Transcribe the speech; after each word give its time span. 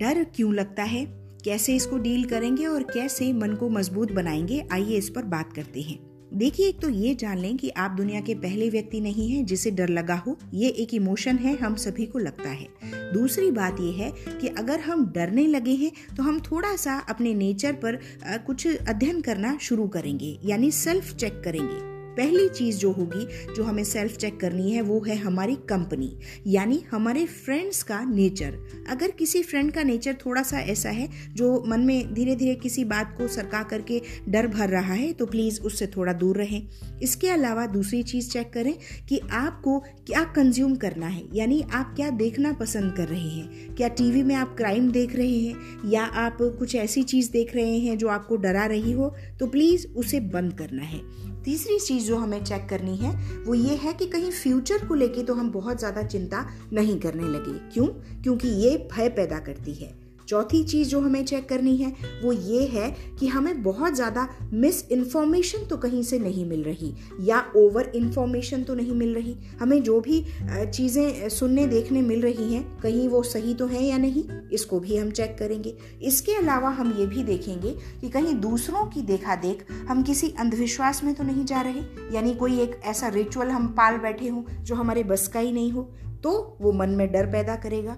डर 0.00 0.22
क्यों 0.24 0.52
लगता 0.54 0.82
है? 0.82 1.04
कैसे 1.44 1.74
इसको 1.76 1.98
डील 1.98 2.24
करेंगे 2.24 2.66
और 2.66 2.82
कैसे 2.82 3.32
मन 3.32 3.54
को 3.54 3.68
मज़बूत 3.68 4.12
बनाएँगे? 4.12 4.62
आइए 4.72 4.96
इस 4.96 5.10
पर 5.10 5.24
बात 5.24 5.52
करते 5.52 5.80
हैं। 5.80 5.98
देखिए, 6.34 6.68
एक 6.68 6.80
तो 6.80 6.88
ये 6.88 7.14
जान 7.14 7.38
लें 7.38 7.56
कि 7.56 7.68
आप 7.68 7.90
दुनिया 7.90 8.20
के 8.20 8.34
पहले 8.34 8.68
व्यक्ति 8.70 9.00
नहीं 9.00 9.28
हैं 9.30 9.44
जिसे 9.46 9.70
डर 9.70 9.88
लगा 9.88 10.14
हो। 10.16 10.36
ये 10.54 10.68
एक 10.68 10.94
इमोशन 10.94 11.36
है, 11.36 11.56
हम 11.56 11.74
सभी 11.74 12.06
को 12.06 12.18
लगता 12.18 12.48
है। 12.48 12.68
दूसरी 13.14 13.50
बात 13.50 13.80
यह 13.80 14.02
है 14.02 14.38
कि 14.40 14.48
अगर 14.48 14.80
हम 14.80 15.06
डरने 15.06 15.46
लगे 15.46 15.74
हैं 15.74 15.92
तो 16.16 16.22
हम 16.22 16.40
थोड़ा 16.40 16.74
सा 16.76 16.98
अपने 17.08 17.34
नेचर 17.34 17.72
पर 17.72 18.00
कुछ 18.46 18.66
अध्ययन 18.66 19.20
करना 19.20 19.56
शुरू 19.60 19.88
करेंगे, 19.88 20.38
यानी 20.44 20.70
सेल्फ 20.70 21.14
चेक 21.14 21.40
करेंगे। 21.44 21.99
पहली 22.10 22.48
चीज़ 22.48 22.78
जो 22.78 22.90
होगी, 22.92 23.26
जो 23.54 23.62
हमें 23.62 23.82
सेल्फ 23.84 24.16
चेक 24.16 24.38
करनी 24.40 24.72
है, 24.72 24.80
वो 24.82 25.00
है 25.00 25.16
हमारी 25.16 25.54
कंपनी 25.68 26.16
यानी 26.46 26.82
हमारे 26.90 27.24
फ्रेंड्स 27.26 27.82
का 27.82 28.02
नेचर 28.04 28.58
अगर 28.90 29.10
किसी 29.10 29.42
फ्रेंड 29.42 29.72
का 29.72 29.82
नेचर 29.82 30.16
थोड़ा 30.24 30.42
सा 30.42 30.60
ऐसा 30.60 30.90
है, 30.90 31.08
जो 31.34 31.62
मन 31.68 31.80
में 31.80 32.12
धीरे 32.14 32.34
धीरे 32.36 32.54
किसी 32.54 32.84
बात 32.84 33.14
को 33.18 33.28
सरका 33.28 33.62
करके 33.62 34.00
डर 34.28 34.46
भर 34.46 34.68
रहा 34.68 34.94
है 34.94 35.12
तो 35.12 35.26
प्लीज़ 35.26 35.60
उससे 35.60 35.86
थोड़ा 35.86 36.12
दूर 36.14 36.36
रहें. 36.36 36.68
इसके 37.02 37.28
अलावा 37.28 37.66
दूसरी 37.68 38.02
चीज़ 38.02 38.30
चेक 38.30 38.52
करें 38.52 38.72
कि 39.08 39.20
आपको 39.32 39.78
क्या 39.78 40.24
कंज्यूम 40.36 40.74
करना 40.76 41.06
है, 41.06 41.22
यानी 41.34 41.62
आप 41.62 41.92
क्या 41.96 42.10
देखना 42.12 42.52
पसंद 42.52 42.92
कर 42.92 43.08
रहे 43.08 43.20
हैं. 43.20 43.74
क्या 43.74 43.88
टीवी 43.90 44.22
में 44.22 44.34
आप 44.34 44.54
क्राइम 44.56 44.90
देख 44.92 45.16
रहे 45.16 45.38
हैं, 45.38 45.90
या 45.90 46.04
आप 46.04 46.38
कुछ 46.58 46.74
ऐसी 46.76 47.02
चीज़ 47.04 47.30
देख 47.32 47.54
रहे 47.54 47.78
हैं 47.78 47.98
जो 47.98 48.08
आपको 48.08 48.36
डरा 48.38 48.66
रही 48.66 48.92
हो 48.92 49.14
तो 49.40 49.46
प्लीज़ 49.46 49.86
उसे 49.88 50.20
बंद 50.20 50.52
करना 50.52 50.82
है. 50.82 51.00
तीसरी 51.42 51.78
चीज़ 51.78 51.99
जो 52.00 52.16
हमें 52.16 52.44
चेक 52.44 52.68
करनी 52.68 52.96
है, 52.96 53.42
वो 53.44 53.54
ये 53.54 53.74
है 53.76 53.92
कि 53.92 54.06
कहीं 54.06 54.30
फ्यूचर 54.30 54.86
को 54.86 54.94
लेके 54.94 55.22
तो 55.22 55.34
हम 55.34 55.50
बहुत 55.50 55.78
ज़्यादा 55.78 56.02
चिंता 56.02 56.46
नहीं 56.72 57.00
करने 57.00 57.24
लगे। 57.24 57.58
क्यों? 57.72 57.86
क्योंकि 58.22 58.48
ये 58.48 58.88
भय 58.92 59.08
पैदा 59.08 59.38
करती 59.38 59.74
है। 59.74 59.99
चौथी 60.30 60.62
चीज़ 60.64 60.88
जो 60.88 61.00
हमें 61.00 61.24
चेक 61.24 61.48
करनी 61.48 61.76
है, 61.76 61.92
वो 62.22 62.32
ये 62.32 62.66
है 62.66 62.90
कि 63.18 63.26
हमें 63.26 63.62
बहुत 63.62 63.94
ज़्यादा 63.94 64.28
मिस 64.54 64.82
इन्फॉर्मेशन 64.92 65.64
तो 65.66 65.76
कहीं 65.76 66.02
से 66.02 66.18
नहीं 66.18 66.44
मिल 66.46 66.62
रही 66.64 66.92
या 67.20 67.40
ओवर 67.56 67.90
इन्फॉर्मेशन 67.94 68.62
तो 68.62 68.74
नहीं 68.74 68.94
मिल 68.94 69.14
रही। 69.14 69.36
हमें 69.60 69.82
जो 69.82 70.00
भी 70.00 70.24
चीज़ें 70.42 71.28
सुनने 71.30 71.66
देखने 71.66 72.02
मिल 72.02 72.22
रही 72.22 72.52
हैं, 72.54 72.64
कहीं 72.80 73.08
वो 73.08 73.22
सही 73.22 73.54
तो 73.54 73.66
है 73.66 73.84
या 73.84 73.98
नहीं, 73.98 74.24
इसको 74.52 74.78
भी 74.80 74.96
हम 74.96 75.10
चेक 75.10 75.36
करेंगे। 75.38 75.76
इसके 76.02 76.34
अलावा 76.34 76.70
हम 76.70 76.94
ये 76.98 77.06
भी 77.06 77.22
देखेंगे 77.24 77.74
कि 78.00 78.08
कहीं 78.08 78.34
दूसरों 78.40 78.84
की 78.86 79.02
देखा 79.04 79.34
देख 79.36 79.64
हम 79.88 80.02
किसी 80.02 80.34
अंधविश्वास 80.38 81.02
में 81.04 81.14
तो 81.14 81.24
नहीं 81.24 81.44
जा 81.44 81.60
रहे? 81.60 81.82
यानी 82.14 82.34
कोई 82.34 82.60
एक 82.60 82.80
ऐसा 82.84 83.08
रिचुअल 83.08 83.48
हम 83.48 83.66
पाल 83.72 83.98
बैठे 83.98 84.28
हों 84.28 84.42
जो 84.62 84.74
हमारे 84.74 85.04
बस 85.04 85.28
का 85.28 85.40
ही 85.40 85.52
नहीं 85.52 85.72
हो? 85.72 85.90
तो 86.22 86.58
वो 86.60 86.72
मन 86.72 86.90
में 86.90 87.12
डर 87.12 87.26
पैदा 87.26 87.56
करेगा। 87.56 87.96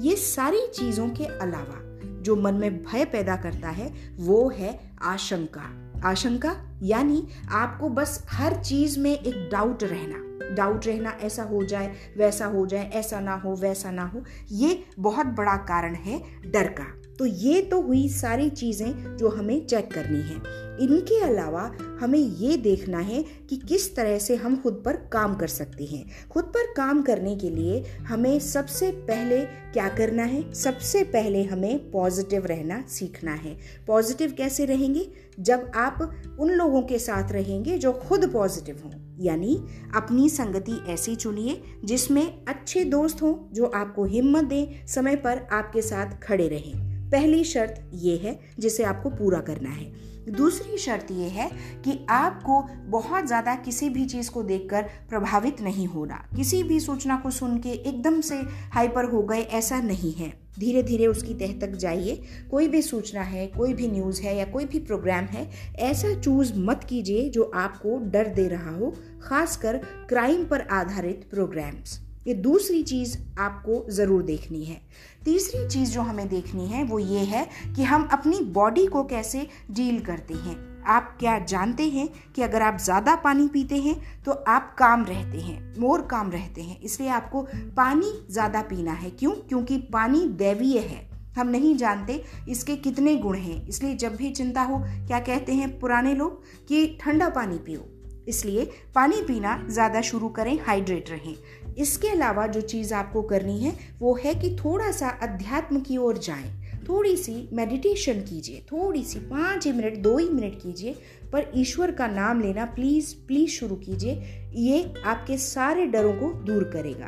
ये 0.00 0.16
सारी 0.16 0.66
चीज़ों 0.74 1.08
के 1.08 1.24
अलावा 1.24 1.78
जो 2.22 2.36
मन 2.36 2.54
में 2.54 2.84
भय 2.84 3.04
पैदा 3.04 3.36
करता 3.36 3.68
है, 3.68 3.92
वो 4.16 4.48
है 4.48 4.92
आशंका। 5.02 5.88
आशंका 6.04 6.78
यानी 6.82 7.28
आपको 7.50 7.88
बस 7.88 8.24
हर 8.28 8.62
चीज़ 8.62 8.98
में 9.00 9.18
एक 9.18 9.48
डाउट 9.52 9.84
रहना। 9.84 10.32
डाउट 10.54 10.86
रहना, 10.86 11.10
ऐसा 11.10 11.42
हो 11.42 11.62
जाए, 11.64 11.94
वैसा 12.16 12.46
हो 12.46 12.66
जाए, 12.66 12.90
ऐसा 12.90 13.20
ना 13.20 13.34
हो, 13.34 13.54
वैसा 13.54 13.90
ना 13.90 14.04
हो, 14.04 14.22
ये 14.50 14.84
बहुत 14.98 15.26
बड़ा 15.26 15.56
कारण 15.56 15.94
है 15.94 16.22
डर 16.50 16.68
का। 16.68 17.01
तो 17.18 17.26
ये 17.26 17.60
तो 17.60 17.80
हुई 17.80 18.08
सारी 18.08 18.50
चीज़ें 18.50 19.16
जो 19.16 19.28
हमें 19.28 19.66
चेक 19.66 19.92
करनी 19.92 20.20
है। 20.20 20.62
इनके 20.80 21.22
अलावा 21.24 21.72
हमें 22.00 22.18
ये 22.18 22.56
देखना 22.56 22.98
है 22.98 23.24
कि 23.50 23.56
किस 23.56 23.96
तरह 23.96 24.18
से 24.18 24.36
हम 24.36 24.56
खुद 24.56 24.82
पर 24.84 24.96
काम 24.96 25.34
कर 25.34 25.46
सकते 25.46 25.84
हैं। 25.84 26.28
खुद 26.30 26.44
पर 26.44 26.72
काम 26.76 27.02
करने 27.02 27.36
के 27.36 27.50
लिए 27.50 27.84
हमें 27.98 28.38
सबसे 28.38 28.90
पहले 28.90 29.40
क्या 29.72 29.88
करना 29.88 30.22
है? 30.22 30.52
सबसे 30.52 31.04
पहले 31.04 31.42
हमें 31.42 31.90
पॉजिटिव 31.90 32.46
रहना 32.46 32.84
सीखना 32.88 33.32
है। 33.32 33.56
पॉजिटिव 33.86 34.32
कैसे 34.32 34.64
रहेंगे? 34.64 35.10
जब 35.40 35.70
आप 35.74 36.20
उन 36.40 36.50
लोगों 36.50 36.82
के 36.82 36.98
साथ 36.98 37.32
रहेंगे 37.32 37.78
जो 37.78 37.92
खुद 37.92 38.32
पॉजिटिव 38.32 38.82
हों। 38.84 38.92
यानी 39.20 39.64
अपनी 39.94 40.28
संगति 40.28 40.80
ऐसी 40.88 41.14
चुनिए 41.16 41.62
जिसमें 41.84 42.44
अच्छे 42.48 42.84
दोस्त 42.84 43.22
हों 43.22 43.54
जो 43.54 43.66
आपको 43.66 44.04
हिम्मत 44.04 44.44
दें, 44.44 44.86
समय 44.86 45.16
पर 45.16 45.48
आपके 45.52 45.82
साथ 45.82 46.18
खड़े 46.22 46.48
रहें। 46.48 46.91
पहली 47.12 47.44
शर्त 47.44 47.90
ये 47.94 48.16
है 48.16 48.38
जिसे 48.58 48.82
आपको 48.82 49.10
पूरा 49.10 49.40
करना 49.40 49.70
है। 49.70 50.10
दूसरी 50.30 50.76
शर्त 50.78 51.10
यह 51.10 51.32
है 51.32 51.48
कि 51.84 51.98
आपको 52.10 52.60
बहुत 52.90 53.26
ज़्यादा 53.26 53.54
किसी 53.54 53.88
भी 53.88 54.04
चीज़ 54.04 54.30
को 54.30 54.42
देखकर 54.42 54.82
प्रभावित 55.08 55.60
नहीं 55.60 55.86
होना। 55.86 56.22
किसी 56.36 56.62
भी 56.62 56.78
सूचना 56.80 57.16
को 57.16 57.30
सुन 57.30 57.58
के 57.58 57.70
एकदम 57.70 58.20
से 58.20 58.36
हाइपर 58.72 59.04
हो 59.04 59.22
गए, 59.22 59.40
ऐसा 59.40 59.80
नहीं 59.80 60.12
है। 60.12 60.32
धीरे 60.58 60.82
धीरे 60.82 61.06
उसकी 61.06 61.34
तह 61.34 61.58
तक 61.60 61.76
जाइए। 61.76 62.22
कोई 62.50 62.68
भी 62.68 62.82
सूचना 62.82 63.22
है, 63.22 63.46
कोई 63.46 63.74
भी 63.74 63.88
न्यूज़ 63.88 64.22
है 64.22 64.36
या 64.36 64.44
कोई 64.44 64.64
भी 64.64 64.78
प्रोग्राम 64.78 65.24
है, 65.24 65.48
ऐसा 65.80 66.14
चूज़ 66.20 66.52
मत 66.56 66.84
कीजिए 66.84 67.28
जो 67.28 67.50
आपको 67.54 67.98
डर 68.10 68.28
दे 68.28 68.48
रहा 68.48 68.76
हो, 68.76 68.94
खासकर 69.22 69.80
क्राइम 70.08 70.44
पर 70.44 70.60
आधारित 70.60 71.26
प्रोग्राम्स। 71.30 71.98
ये 72.26 72.34
दूसरी 72.36 72.82
चीज़ 72.82 73.16
आपको 73.38 73.84
ज़रूर 73.90 74.22
देखनी 74.22 74.64
है। 74.64 74.80
तीसरी 75.24 75.66
चीज़ 75.68 75.90
जो 75.92 76.00
हमें 76.00 76.28
देखनी 76.28 76.66
है, 76.66 76.82
वो 76.84 76.98
ये 76.98 77.20
है 77.20 77.46
कि 77.76 77.82
हम 77.82 78.08
अपनी 78.12 78.40
बॉडी 78.52 78.86
को 78.86 79.04
कैसे 79.04 79.46
डील 79.70 80.00
करते 80.00 80.34
हैं। 80.34 80.56
आप 80.84 81.16
क्या 81.20 81.38
जानते 81.38 81.88
हैं 81.88 82.08
कि 82.34 82.42
अगर 82.42 82.62
आप 82.62 82.78
ज़्यादा 82.78 83.14
पानी 83.16 83.46
पीते 83.48 83.76
हैं 83.76 83.94
तो 84.24 84.32
आप 84.32 84.74
काम 84.78 85.04
रहते 85.04 85.40
हैं, 85.40 85.74
मोर 85.78 86.02
काम 86.02 86.30
रहते 86.30 86.62
हैं, 86.62 86.80
इसलिए 86.80 87.08
आपको 87.10 87.42
पानी 87.76 88.12
ज़्यादा 88.30 88.62
पीना 88.62 88.92
है। 88.92 89.10
क्यों? 89.10 89.32
क्योंकि 89.48 89.78
पानी 89.92 90.26
दैवीय 90.28 90.78
है। 90.78 91.10
हम 91.36 91.48
नहीं 91.48 91.76
जानते 91.76 92.22
इसके 92.48 92.76
कितने 92.76 93.14
गुण 93.16 93.36
हैं। 93.36 93.66
इसलिए 93.68 93.94
जब 93.96 94.16
भी 94.16 94.30
चिंता 94.30 94.62
हो, 94.62 94.78
क्या 95.06 95.18
कहते 95.20 95.52
हैं 95.52 95.78
पुराने 95.80 96.14
लोग 96.14 96.42
कि 96.68 96.86
ठंडा 97.00 97.28
पानी 97.28 97.58
पियो। 97.58 97.88
इसलिए 98.28 98.64
पानी 98.94 99.22
पीना 99.22 99.56
ज़्यादा 99.68 100.00
शुरू 100.00 100.28
करें, 100.28 100.58
हाइड्रेट 100.60 101.10
रहें। 101.10 101.34
इसके 101.78 102.08
अलावा 102.08 102.46
जो 102.46 102.60
चीज़ 102.60 102.94
आपको 102.94 103.22
करनी 103.22 103.58
है, 103.58 103.76
वो 103.98 104.14
है 104.24 104.34
कि 104.34 104.56
थोड़ा 104.64 104.92
सा 104.92 105.08
अध्यात्म 105.08 105.80
की 105.80 105.96
ओर 105.96 106.18
जाएँ। 106.18 106.62
थोड़ी 106.88 107.16
सी 107.16 107.48
मेडिटेशन 107.52 108.12
कीजिए 108.12 108.66
थोड़ी 108.72 109.04
सी 109.04 109.18
पाँच 109.18 109.66
ही 109.66 109.72
मिनट, 109.72 109.96
दो 109.96 110.18
ही 110.18 110.28
मिनट 110.28 110.62
कीजिए, 110.62 110.96
पर 111.32 111.52
ईश्वर 111.54 111.90
का 111.90 112.06
नाम 112.06 112.40
लेना 112.40 112.64
प्लीज़ 112.64 113.14
प्लीज़ 113.26 113.50
शुरू 113.50 113.76
कीजिए। 113.76 114.12
ये 114.54 114.94
आपके 115.04 115.36
सारे 115.36 115.86
डरों 115.86 116.12
को 116.12 116.32
दूर 116.32 116.64
करेगा। 116.64 117.06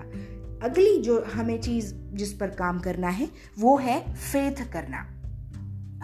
अगली 0.67 1.01
जो 1.01 1.25
हमें 1.35 1.61
चीज़ 1.61 1.95
जिस 1.95 2.33
पर 2.33 2.47
काम 2.47 2.79
करना 2.79 3.09
है, 3.09 3.29
वो 3.59 3.77
है 3.77 4.15
फेथ 4.15 4.73
करना। 4.73 5.11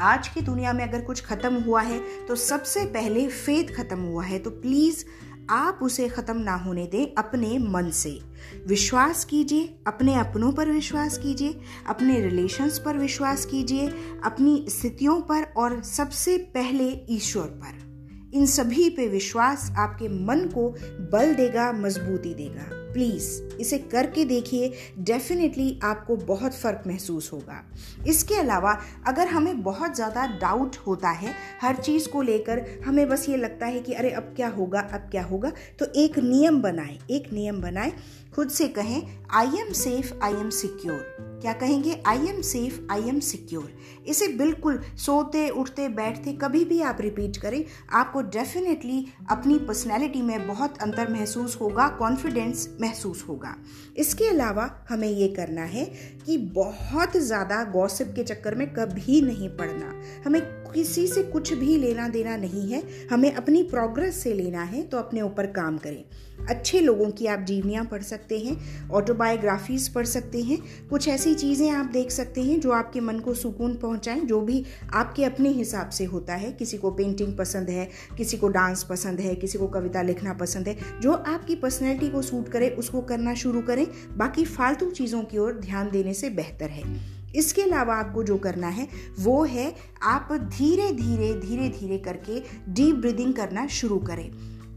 आज 0.01 0.29
की 0.29 0.41
दुनिया 0.41 0.73
में 0.73 0.89
अगर 0.89 1.01
कुछ 1.01 1.25
खत्म 1.25 1.55
हुआ 1.55 1.83
है 1.83 2.01
तो 2.29 2.35
सबसे 2.35 2.85
पहले 2.85 3.29
फेथ 3.29 3.65
खत्म 3.77 3.99
हुआ 3.99 4.25
है 4.25 4.39
तो 4.39 4.51
प्लीज़ 4.51 5.05
आप 5.51 5.79
उसे 5.83 6.09
ख़त्म 6.09 6.37
ना 6.37 6.55
होने 6.55 6.87
दें 6.87 7.15
अपने 7.19 7.59
मन 7.59 7.91
से। 7.91 8.21
विश्वास 8.67 9.25
कीजिए, 9.25 9.79
अपने 9.87 10.15
अपनों 10.15 10.53
पर 10.53 10.71
विश्वास 10.71 11.19
कीजिए, 11.19 11.61
अपने 11.87 12.21
रिलेशंस 12.21 12.79
पर 12.79 12.97
विश्वास 12.97 13.45
कीजिए, 13.45 13.89
अपनी 14.25 14.67
स्थितियों 14.69 15.21
पर 15.21 15.43
और 15.57 15.83
सबसे 15.83 16.39
पहले 16.39 17.07
ईश्वर 17.11 17.45
पर। 17.45 17.91
इन 18.35 18.47
सभी 18.47 18.91
पे 18.91 19.09
विश्वास 19.09 19.73
आपके 19.79 20.09
मन 20.09 20.41
को 20.41 20.69
बल 21.13 21.35
देगा, 21.35 21.73
मजबूती 21.73 22.35
देगा। 22.35 22.80
प्लीज़ 22.93 23.31
इसे 23.61 23.79
करके 23.91 24.25
देखिए 24.25 24.73
डेफिनेटली 25.01 25.79
आपको 25.85 26.17
बहुत 26.17 26.55
फ़र्क 26.55 26.83
महसूस 26.87 27.33
होगा। 27.33 27.63
इसके 28.07 28.35
अलावा, 28.35 28.77
अगर 29.07 29.29
हमें 29.29 29.63
बहुत 29.63 29.95
ज़्यादा 29.95 30.27
डाउट 30.41 30.77
होता 30.87 31.11
है, 31.11 31.35
हर 31.63 31.77
चीज़ 31.77 32.09
को 32.09 32.23
लेकर 32.23 32.65
हमें 32.87 33.09
बस 33.09 33.29
ये 33.29 33.37
लगता 33.37 33.67
है 33.67 33.81
कि 33.81 33.93
अरे, 33.93 34.11
अब 34.11 34.33
क्या 34.37 34.49
होगा, 34.49 34.81
अब 34.81 35.09
क्या 35.11 35.23
होगा 35.25 35.53
तो 35.79 35.93
एक 35.97 36.19
नियम 36.21 36.61
बनाए, 36.63 36.99
एक 37.11 37.33
नियम 37.33 37.61
बनाए। 37.63 37.93
खुद 38.35 38.49
से 38.49 38.67
कहें 38.69 39.03
I 39.33 39.59
am 39.59 39.73
safe 39.75 40.13
I 40.23 40.33
am 40.33 40.51
secure 40.51 41.39
क्या 41.43 41.53
कहेंगे? 41.53 41.97
I 42.07 42.27
am 42.29 42.41
safe 42.43 42.79
I 42.93 43.09
am 43.09 43.19
secure 43.21 43.71
इसे 44.07 44.27
बिल्कुल 44.29 44.79
सोते, 44.97 45.49
उठते, 45.51 45.89
बैठते 45.89 46.33
कभी 46.33 46.65
भी 46.65 46.81
आप 46.83 46.99
रिपीट 47.01 47.37
करें, 47.37 47.65
आपको 47.93 48.23
डेफिनेटली 48.23 49.05
अपनी 49.31 49.59
पर्सनैलिटी 49.59 50.23
में 50.23 50.47
बहुत 50.47 50.79
अंतर 50.83 51.13
महसूस 51.13 51.57
होगा 51.61 51.89
कॉन्फिडेंस 51.99 52.69
महसूस 52.81 53.25
होगा। 53.29 53.55
इसके 53.97 54.29
अलावा 54.29 54.71
हमें 54.89 55.09
ये 55.09 55.29
करना 55.29 55.63
है 55.63 55.85
कि 56.27 56.37
बहुत 56.39 57.17
ज़्यादा 57.17 57.63
गॉसिप 57.65 58.13
के 58.17 58.25
चक्कर 58.25 58.55
में 58.55 58.67
कभी 58.75 59.21
नहीं 59.23 59.49
पड़ना। 59.49 59.93
हमें 60.27 60.41
किसी 60.75 61.07
से 61.07 61.23
कुछ 61.23 61.53
भी 61.53 61.77
लेना 61.77 62.09
देना 62.09 62.37
नहीं 62.37 62.71
है, 62.71 62.83
हमें 63.11 63.33
अपनी 63.33 63.63
प्रोग्रेस 63.63 64.23
से 64.23 64.33
लेना 64.35 64.63
है 64.63 64.83
तो 64.83 64.99
अपने 64.99 65.23
ऊपर 65.23 65.47
काम 65.47 65.79
करें। 65.79 66.05
अच्छे 66.41 66.81
लोगों 66.81 67.11
की 67.11 67.27
आप 67.27 67.41
जीवनियाँ 67.41 67.85
पढ़ 67.85 68.03
सकते 68.03 68.39
हैं 68.39 68.89
ऑटोबायोग्राफीज 68.91 69.89
पढ़ 69.89 70.07
सकते 70.07 70.43
हैं, 70.43 70.59
कुछ 70.91 71.09
ऐसी 71.09 71.35
चीज़ें 71.35 71.71
आप 71.71 71.87
देख 71.87 72.11
सकते 72.11 72.43
हैं 72.43 72.59
जो 72.61 72.71
आपके 72.71 73.01
मन 73.01 73.19
को 73.19 73.35
सुकून 73.35 73.75
पहुँचाएँ, 73.75 74.21
जो 74.21 74.41
भी 74.41 74.65
आपके 74.95 75.25
अपने 75.25 75.49
हिसाब 75.49 75.91
से 75.91 76.05
होता 76.05 76.35
है। 76.35 76.53
किसी 76.53 76.79
को 76.79 76.91
पेंटिंग 76.91 77.37
पसंद 77.39 77.71
है, 77.71 77.89
किसी 78.19 78.37
को 78.37 78.49
डांस 78.49 78.85
पसंद 78.85 79.21
है, 79.21 79.35
किसी 79.35 79.59
को 79.59 79.69
कविता 79.69 80.03
लिखना 80.03 80.33
पसंद 80.33 80.69
है, 80.69 80.77
जो 81.01 81.13
आपकी 81.13 81.57
पर्सनैलिटी 81.57 82.09
को 82.09 82.23
सूट 82.23 82.49
करे, 82.49 82.71
उसको 82.71 83.01
करना 83.03 83.35
शुरू 83.35 83.61
करें। 83.61 83.87
बाकी 84.17 84.45
फालतू 84.45 84.91
चीज़ों 84.91 85.23
की 85.23 85.39
ओर 85.39 85.61
ध्यान 85.61 85.91
देने 85.91 86.15
से 86.15 86.31
बेहतर 86.31 86.71
है। 86.71 87.20
इसके 87.35 87.63
अलावा 87.63 87.95
आपको 87.95 88.23
जो 88.23 88.39
करना 88.39 88.69
है, 88.69 88.89
वो 89.21 89.45
है 89.45 89.77
आप 90.03 90.29
धीरे 90.33 90.93
धीरे 90.93 91.35
धीरे 91.35 91.69
धीरे 91.69 91.99
करके 91.99 92.43
डीप 92.69 92.97
ब्रीदिंग 92.97 93.35
करना 93.35 93.67
शुरू 93.67 93.99
करें। 93.99 94.31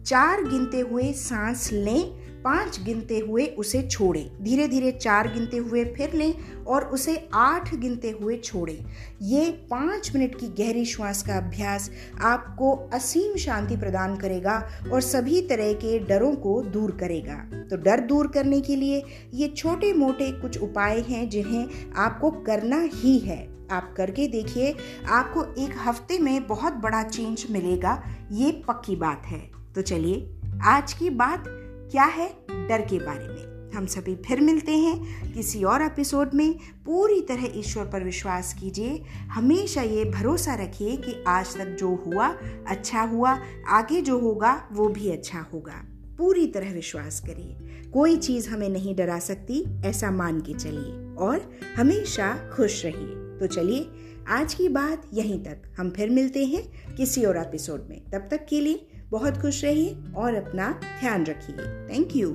चार 0.03 0.43
गिनते 0.43 0.79
हुए 0.79 1.13
सांस 1.13 1.71
लें 1.71 2.32
पाँच 2.43 2.79
गिनते 2.83 3.19
हुए 3.19 3.45
उसे 3.45 3.81
छोड़ें। 3.81 4.43
धीरे 4.43 4.67
धीरे 4.67 4.91
चार 4.91 5.33
गिनते 5.33 5.57
हुए 5.57 5.85
फिर 5.85 6.13
लें 6.13 6.33
और 6.67 6.85
उसे 6.85 7.29
आठ 7.33 7.75
गिनते 7.75 8.09
हुए 8.21 8.37
छोड़ें। 8.37 8.85
ये 9.21 9.51
पाँच 9.51 10.15
मिनट 10.15 10.35
की 10.35 10.47
गहरी 10.47 10.85
श्वास 10.85 11.23
का 11.23 11.37
अभ्यास 11.37 11.91
आपको 12.21 12.89
असीम 12.93 13.35
शांति 13.35 13.77
प्रदान 13.77 14.15
करेगा 14.15 14.69
और 14.93 15.01
सभी 15.01 15.41
तरह 15.41 15.73
के 15.73 15.99
डरों 15.99 16.35
को 16.35 16.61
दूर 16.61 16.91
करेगा। 16.91 17.35
तो 17.69 17.77
डर 17.77 17.99
दूर 17.99 18.27
करने 18.27 18.61
के 18.61 18.75
लिए 18.75 19.03
ये 19.33 19.47
छोटे 19.47 19.93
मोटे 19.93 20.31
कुछ 20.31 20.57
उपाय 20.57 20.99
हैं 20.99 21.29
जिन्हें 21.29 21.91
आपको 21.95 22.31
करना 22.31 22.89
ही 22.93 23.19
है। 23.19 23.53
आप 23.71 23.93
करके 23.97 24.27
देखिए, 24.27 24.75
आपको 25.07 25.43
एक 25.63 25.75
हफ़्ते 25.77 26.19
में 26.19 26.47
बहुत 26.47 26.73
बड़ा 26.73 27.03
चेंज 27.03 27.45
मिलेगा। 27.51 28.03
ये 28.31 28.51
पक्की 28.67 28.95
बात 28.95 29.23
है। 29.25 29.51
तो 29.75 29.81
चलिए, 29.81 30.29
आज 30.63 30.93
की 30.93 31.09
बात 31.09 31.43
क्या 31.91 32.03
है 32.03 32.29
डर 32.49 32.81
के 32.81 32.99
बारे 32.99 33.27
में। 33.27 33.71
हम 33.73 33.85
सभी 33.85 34.15
फिर 34.15 34.41
मिलते 34.41 34.71
हैं 34.71 35.31
किसी 35.33 35.63
और 35.63 35.81
एपिसोड 35.81 36.33
में। 36.33 36.55
पूरी 36.85 37.21
तरह 37.21 37.59
ईश्वर 37.59 37.85
पर 37.85 38.03
विश्वास 38.03 38.53
कीजिए। 38.53 39.03
हमेशा 39.13 39.81
ये 39.81 40.05
भरोसा 40.05 40.55
रखिए 40.55 40.97
कि 40.97 41.23
आज 41.27 41.57
तक 41.57 41.65
जो 41.65 41.95
हुआ 41.95 42.27
अच्छा 42.67 43.01
हुआ, 43.01 43.39
आगे 43.67 44.01
जो 44.01 44.19
होगा, 44.19 44.69
वो 44.71 44.87
भी 44.87 45.09
अच्छा 45.09 45.39
होगा। 45.53 45.85
पूरी 46.17 46.47
तरह 46.47 46.73
विश्वास 46.73 47.19
करिए। 47.19 47.55
कोई 47.89 48.17
चीज़ 48.17 48.49
हमें 48.49 48.69
नहीं 48.69 48.95
डरा 48.95 49.19
सकती, 49.19 49.81
ऐसा 49.85 50.11
मान 50.11 50.39
के 50.39 50.53
चलिए 50.53 51.15
और 51.15 51.51
हमेशा 51.75 52.49
खुश 52.53 52.85
रहिए। 52.85 53.39
तो 53.39 53.47
चलिए, 53.47 53.89
आज 54.27 54.53
की 54.53 54.69
बात 54.69 55.01
यहीं 55.13 55.43
तक। 55.43 55.61
हम 55.77 55.89
फिर 55.89 56.09
मिलते 56.09 56.45
हैं 56.45 56.95
किसी 56.95 57.25
और 57.25 57.37
एपिसोड 57.37 57.87
में। 57.89 58.01
तब 58.05 58.27
तक 58.31 58.45
के 58.49 58.61
लिए 58.61 58.87
बहुत 59.13 59.37
खुश 59.37 59.63
रहिए 59.63 59.95
और 60.15 60.35
अपना 60.35 60.69
ध्यान 60.99 61.25
रखिए। 61.25 61.57
Thank 61.89 62.15
you 62.15 62.33